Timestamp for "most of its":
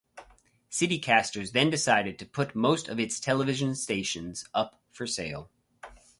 2.55-3.19